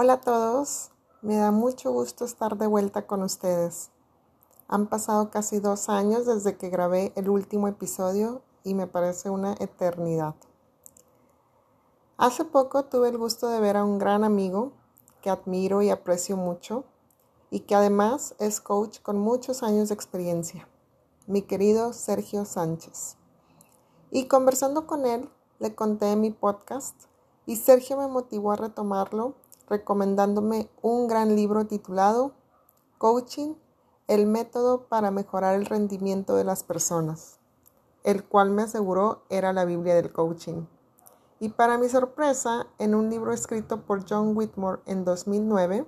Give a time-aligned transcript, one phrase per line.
[0.00, 0.90] Hola a todos,
[1.22, 3.90] me da mucho gusto estar de vuelta con ustedes.
[4.68, 9.54] Han pasado casi dos años desde que grabé el último episodio y me parece una
[9.54, 10.36] eternidad.
[12.16, 14.70] Hace poco tuve el gusto de ver a un gran amigo
[15.20, 16.84] que admiro y aprecio mucho
[17.50, 20.68] y que además es coach con muchos años de experiencia,
[21.26, 23.16] mi querido Sergio Sánchez.
[24.12, 25.28] Y conversando con él,
[25.58, 26.94] le conté mi podcast
[27.46, 29.34] y Sergio me motivó a retomarlo
[29.68, 32.32] recomendándome un gran libro titulado
[32.98, 33.54] Coaching,
[34.06, 37.38] el método para mejorar el rendimiento de las personas,
[38.04, 40.64] el cual me aseguró era la Biblia del coaching.
[41.40, 45.86] Y para mi sorpresa, en un libro escrito por John Whitmore en 2009,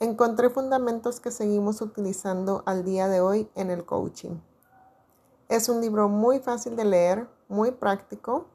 [0.00, 4.40] encontré fundamentos que seguimos utilizando al día de hoy en el coaching.
[5.48, 8.46] Es un libro muy fácil de leer, muy práctico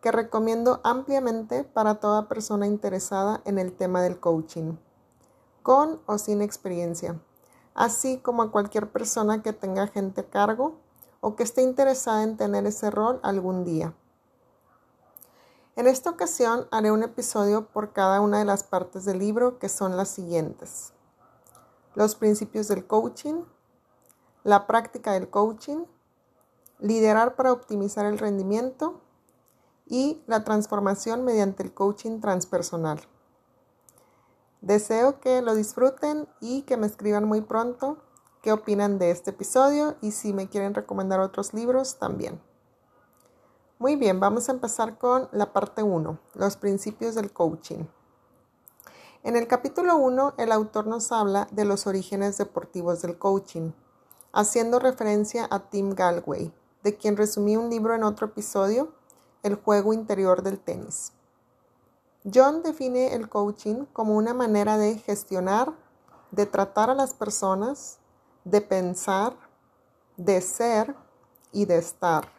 [0.00, 4.76] que recomiendo ampliamente para toda persona interesada en el tema del coaching,
[5.62, 7.20] con o sin experiencia,
[7.74, 10.76] así como a cualquier persona que tenga gente a cargo
[11.20, 13.94] o que esté interesada en tener ese rol algún día.
[15.74, 19.68] En esta ocasión haré un episodio por cada una de las partes del libro que
[19.68, 20.92] son las siguientes.
[21.94, 23.44] Los principios del coaching,
[24.42, 25.84] la práctica del coaching,
[26.80, 29.00] liderar para optimizar el rendimiento,
[29.88, 33.00] y la transformación mediante el coaching transpersonal.
[34.60, 37.98] Deseo que lo disfruten y que me escriban muy pronto
[38.42, 42.40] qué opinan de este episodio y si me quieren recomendar otros libros también.
[43.78, 47.84] Muy bien, vamos a empezar con la parte 1, los principios del coaching.
[49.22, 53.72] En el capítulo 1, el autor nos habla de los orígenes deportivos del coaching,
[54.32, 58.97] haciendo referencia a Tim Galway, de quien resumí un libro en otro episodio
[59.42, 61.12] el juego interior del tenis.
[62.32, 65.72] John define el coaching como una manera de gestionar,
[66.30, 67.98] de tratar a las personas,
[68.44, 69.36] de pensar,
[70.16, 70.94] de ser
[71.52, 72.30] y de estar.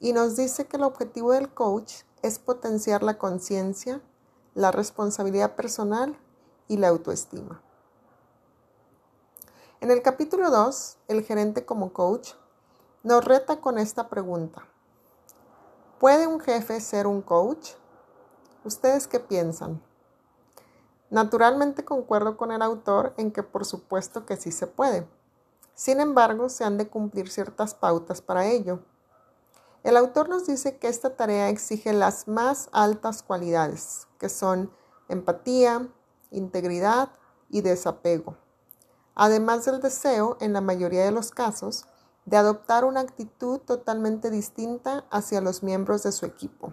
[0.00, 4.02] Y nos dice que el objetivo del coach es potenciar la conciencia,
[4.54, 6.18] la responsabilidad personal
[6.68, 7.62] y la autoestima.
[9.80, 12.32] En el capítulo 2, el gerente como coach
[13.02, 14.68] nos reta con esta pregunta.
[16.02, 17.74] ¿Puede un jefe ser un coach?
[18.64, 19.80] ¿Ustedes qué piensan?
[21.10, 25.06] Naturalmente concuerdo con el autor en que por supuesto que sí se puede.
[25.76, 28.80] Sin embargo, se han de cumplir ciertas pautas para ello.
[29.84, 34.72] El autor nos dice que esta tarea exige las más altas cualidades, que son
[35.08, 35.88] empatía,
[36.32, 37.10] integridad
[37.48, 38.36] y desapego.
[39.14, 41.84] Además del deseo, en la mayoría de los casos,
[42.24, 46.72] de adoptar una actitud totalmente distinta hacia los miembros de su equipo.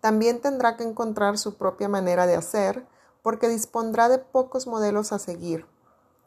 [0.00, 2.86] También tendrá que encontrar su propia manera de hacer
[3.22, 5.66] porque dispondrá de pocos modelos a seguir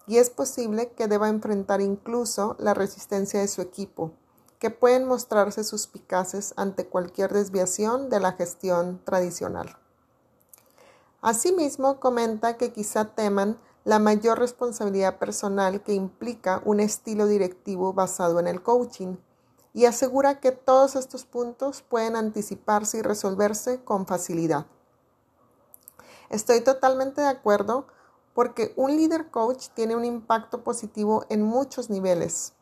[0.10, 4.12] y es posible que deba enfrentar incluso la resistencia de su equipo,
[4.58, 9.78] que pueden mostrarse suspicaces ante cualquier desviación de la gestión tradicional.
[11.22, 18.40] Asimismo, comenta que quizá teman la mayor responsabilidad personal que implica un estilo directivo basado
[18.40, 19.16] en el coaching
[19.74, 24.66] y asegura que todos estos puntos pueden anticiparse y resolverse con facilidad.
[26.30, 27.88] Estoy totalmente de acuerdo
[28.34, 32.54] porque un líder coach tiene un impacto positivo en muchos niveles,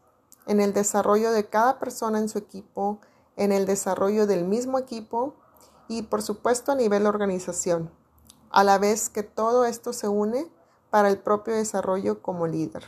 [0.45, 2.99] en el desarrollo de cada persona en su equipo,
[3.35, 5.35] en el desarrollo del mismo equipo
[5.87, 7.91] y por supuesto a nivel organización,
[8.49, 10.49] a la vez que todo esto se une
[10.89, 12.83] para el propio desarrollo como líder.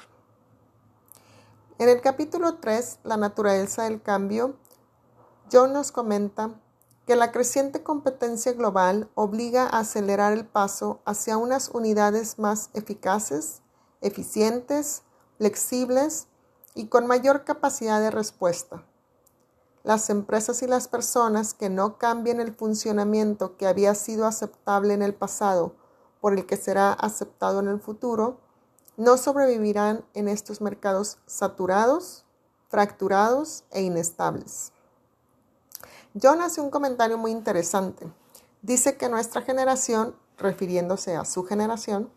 [1.77, 4.55] En el capítulo 3, La naturaleza del cambio,
[5.51, 6.51] John nos comenta
[7.07, 13.61] que la creciente competencia global obliga a acelerar el paso hacia unas unidades más eficaces,
[14.01, 15.01] eficientes,
[15.37, 16.27] flexibles
[16.75, 18.83] y con mayor capacidad de respuesta.
[19.83, 25.01] Las empresas y las personas que no cambien el funcionamiento que había sido aceptable en
[25.01, 25.73] el pasado
[26.21, 28.39] por el que será aceptado en el futuro,
[28.97, 32.25] no sobrevivirán en estos mercados saturados,
[32.67, 34.73] fracturados e inestables.
[36.21, 38.11] John hace un comentario muy interesante.
[38.61, 42.11] Dice que nuestra generación, refiriéndose a su generación,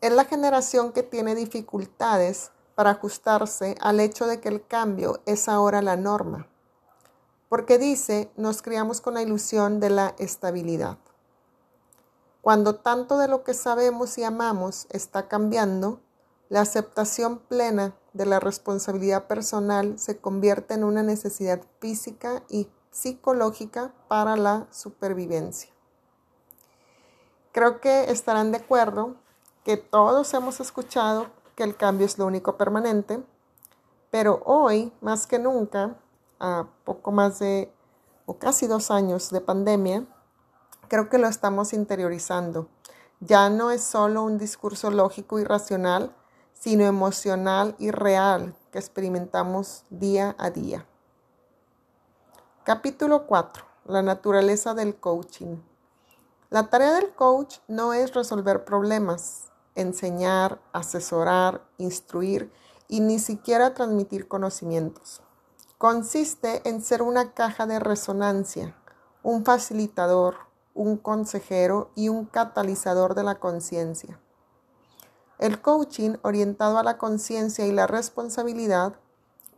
[0.00, 5.48] es la generación que tiene dificultades para ajustarse al hecho de que el cambio es
[5.48, 6.46] ahora la norma.
[7.48, 10.98] Porque dice, nos criamos con la ilusión de la estabilidad.
[12.48, 16.00] Cuando tanto de lo que sabemos y amamos está cambiando,
[16.48, 23.92] la aceptación plena de la responsabilidad personal se convierte en una necesidad física y psicológica
[24.08, 25.70] para la supervivencia.
[27.52, 29.16] Creo que estarán de acuerdo
[29.62, 33.22] que todos hemos escuchado que el cambio es lo único permanente,
[34.10, 35.98] pero hoy, más que nunca,
[36.40, 37.70] a poco más de
[38.24, 40.06] o casi dos años de pandemia,
[40.88, 42.68] creo que lo estamos interiorizando.
[43.20, 46.14] Ya no es solo un discurso lógico y racional,
[46.54, 50.86] sino emocional y real que experimentamos día a día.
[52.64, 53.64] Capítulo 4.
[53.86, 55.56] La naturaleza del coaching.
[56.50, 62.52] La tarea del coach no es resolver problemas, enseñar, asesorar, instruir
[62.88, 65.20] y ni siquiera transmitir conocimientos.
[65.76, 68.74] Consiste en ser una caja de resonancia,
[69.22, 70.47] un facilitador,
[70.78, 74.20] un consejero y un catalizador de la conciencia.
[75.38, 78.94] El coaching orientado a la conciencia y la responsabilidad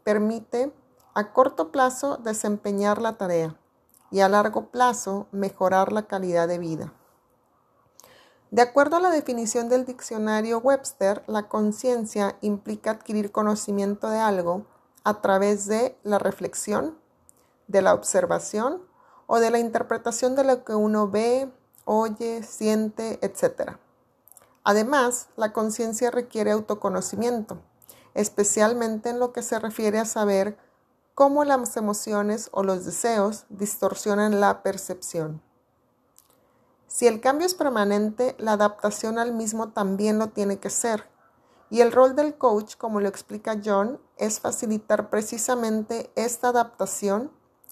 [0.03, 0.73] permite
[1.15, 3.55] a corto plazo desempeñar la tarea
[4.11, 6.95] y a largo plazo mejorar la calidad de vida.
[8.51, 14.65] De acuerdo a la definición del diccionario Webster, la conciencia implica adquirir conocimiento de algo
[15.05, 16.99] a través de la reflexión,
[17.69, 18.90] de la observación
[19.33, 21.49] o de la interpretación de lo que uno ve,
[21.85, 23.77] oye, siente, etc.
[24.65, 27.63] Además, la conciencia requiere autoconocimiento,
[28.15, 30.59] especialmente en lo que se refiere a saber
[31.15, 35.41] cómo las emociones o los deseos distorsionan la percepción.
[36.89, 41.05] Si el cambio es permanente, la adaptación al mismo también lo tiene que ser.
[41.71, 47.31] Y el rol del coach, como lo explica John, es facilitar precisamente esta adaptación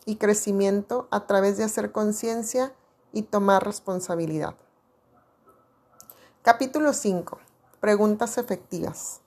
[0.09, 2.73] y crecimiento a través de hacer conciencia
[3.13, 4.55] y tomar responsabilidad.
[6.41, 7.39] Capítulo 5.
[7.79, 9.21] Preguntas efectivas.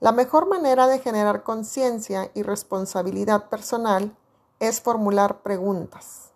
[0.00, 4.14] La mejor manera de generar conciencia y responsabilidad personal
[4.60, 6.32] es formular preguntas.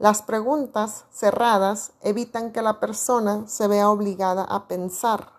[0.00, 5.30] Las preguntas cerradas evitan que la persona se vea obligada a pensar.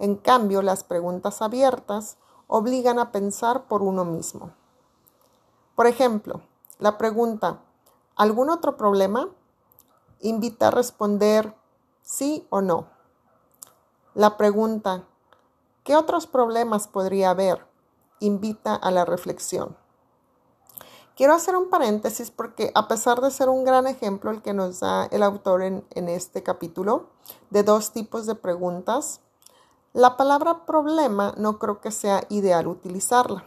[0.00, 2.16] En cambio, las preguntas abiertas
[2.48, 4.50] obligan a pensar por uno mismo.
[5.76, 6.42] Por ejemplo,
[6.82, 7.60] la pregunta
[8.16, 9.28] ¿algún otro problema?
[10.20, 11.54] invita a responder
[12.02, 12.88] sí o no.
[14.14, 15.04] La pregunta
[15.84, 17.64] ¿qué otros problemas podría haber?
[18.18, 19.76] invita a la reflexión.
[21.14, 24.80] Quiero hacer un paréntesis porque a pesar de ser un gran ejemplo el que nos
[24.80, 27.10] da el autor en, este capítulo
[27.50, 29.20] de dos tipos de preguntas,
[29.92, 33.44] la palabra problema no creo que sea ideal utilizarla.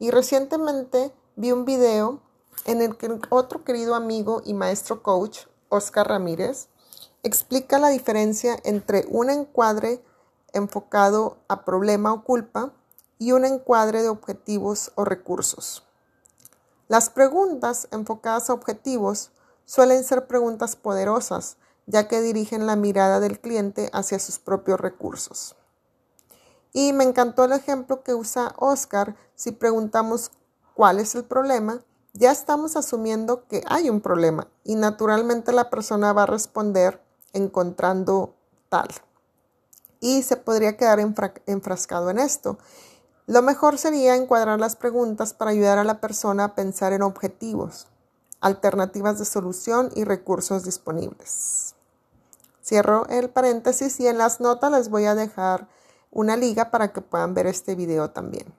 [0.00, 2.20] Y recientemente vi un video
[2.64, 6.68] en el que otro querido amigo y maestro coach, Oscar Ramírez,
[7.22, 10.02] explica la diferencia entre un encuadre
[10.52, 12.72] enfocado a problema o culpa
[13.18, 15.84] y un encuadre de objetivos o recursos.
[16.88, 19.30] Las preguntas enfocadas a objetivos
[19.64, 21.56] suelen ser preguntas poderosas,
[21.86, 25.54] ya que dirigen la mirada del cliente hacia sus propios recursos.
[26.72, 29.16] Y me encantó el ejemplo que usa Oscar.
[29.34, 30.30] Si preguntamos
[30.74, 36.12] cuál es el problema, ya estamos asumiendo que hay un problema y naturalmente la persona
[36.12, 37.00] va a responder
[37.32, 38.34] encontrando
[38.68, 38.88] tal.
[40.00, 40.98] Y se podría quedar
[41.46, 42.58] enfrascado en esto.
[43.26, 47.86] Lo mejor sería encuadrar las preguntas para ayudar a la persona a pensar en objetivos,
[48.40, 51.74] alternativas de solución y recursos disponibles.
[52.64, 55.68] Cierro el paréntesis y en las notas les voy a dejar
[56.10, 58.52] una liga para que puedan ver este video también.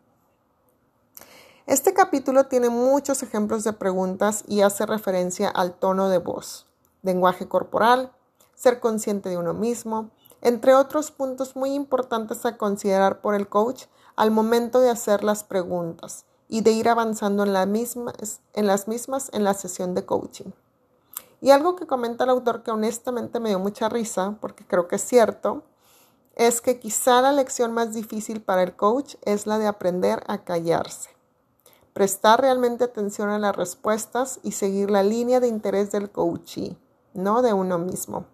[1.68, 6.66] Este capítulo tiene muchos ejemplos de preguntas y hace referencia al tono de voz,
[7.04, 8.12] lenguaje corporal,
[8.56, 10.10] ser consciente de uno mismo,
[10.42, 15.44] entre otros puntos muy importantes a considerar por el coach al momento de hacer las
[15.44, 20.52] preguntas y de ir avanzando en, las mismas, en la sesión de coaching.
[21.42, 24.96] Y algo que comenta el autor que honestamente me dio mucha risa, porque creo que
[24.96, 25.64] es cierto,
[26.36, 30.44] es que quizá la lección más difícil para el coach es la de aprender a
[30.44, 31.12] callarse,
[31.94, 36.78] prestar realmente atención a las respuestas y seguir la línea de interés del coachee,
[37.14, 38.26] no de uno mismo.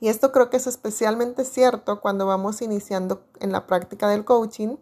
[0.00, 4.76] Y esto creo que es especialmente cierto cuando vamos iniciando en la práctica del coaching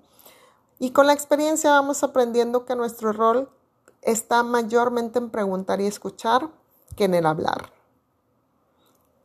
[0.78, 3.50] y con la experiencia vamos aprendiendo que nuestro rol
[4.00, 6.48] está mayormente en preguntar y escuchar
[6.96, 7.70] que en el hablar.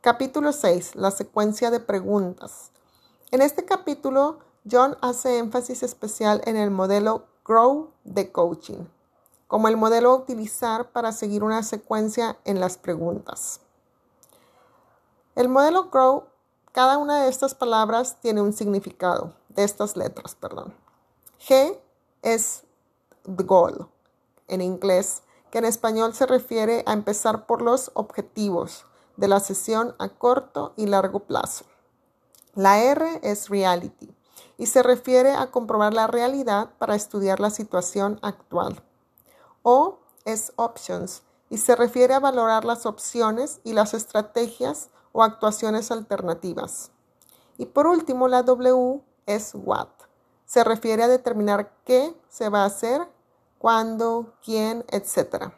[0.02, 0.96] Capítulo 6.
[0.96, 2.70] La secuencia de preguntas.
[3.30, 4.38] En este capítulo,
[4.70, 8.88] John hace énfasis especial en el modelo Grow de coaching,
[9.46, 13.60] como el modelo a utilizar para seguir una secuencia en las preguntas.
[15.36, 16.24] El modelo Grow,
[16.72, 20.74] cada una de estas palabras tiene un significado, de estas letras, perdón.
[21.38, 21.78] G
[22.22, 22.64] es
[23.22, 23.88] the goal,
[24.48, 25.22] en inglés,
[25.52, 28.86] que en español se refiere a empezar por los objetivos,
[29.16, 31.64] de la sesión a corto y largo plazo.
[32.54, 34.15] La R es reality
[34.58, 38.82] y se refiere a comprobar la realidad para estudiar la situación actual.
[39.62, 45.90] O es options y se refiere a valorar las opciones y las estrategias o actuaciones
[45.90, 46.90] alternativas.
[47.58, 49.88] Y por último, la W es what.
[50.44, 53.08] Se refiere a determinar qué se va a hacer,
[53.58, 55.52] cuándo, quién, etc.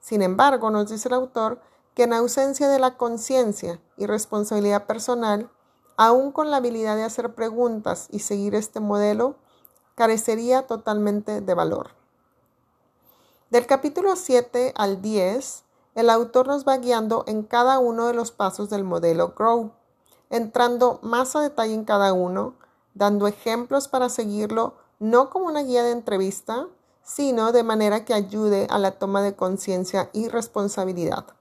[0.00, 1.60] Sin embargo, nos dice el autor
[1.94, 5.50] que en ausencia de la conciencia y responsabilidad personal,
[5.96, 9.36] aún con la habilidad de hacer preguntas y seguir este modelo,
[9.94, 11.90] carecería totalmente de valor.
[13.50, 18.32] Del capítulo 7 al 10, el autor nos va guiando en cada uno de los
[18.32, 19.72] pasos del modelo Grow,
[20.30, 22.54] entrando más a detalle en cada uno,
[22.94, 26.66] dando ejemplos para seguirlo no como una guía de entrevista,
[27.02, 31.35] sino de manera que ayude a la toma de conciencia y responsabilidad.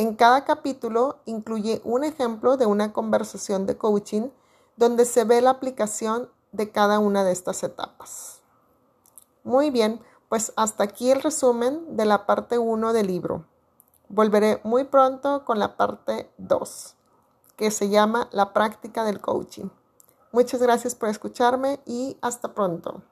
[0.00, 4.30] En cada capítulo incluye un ejemplo de una conversación de coaching
[4.78, 8.40] donde se ve la aplicación de cada una de estas etapas.
[9.44, 13.44] Muy bien, pues hasta aquí el resumen de la parte 1 del libro.
[14.08, 16.94] Volveré muy pronto con la parte 2,
[17.56, 19.68] que se llama La práctica del coaching.
[20.32, 23.02] Muchas gracias por escucharme y hasta pronto.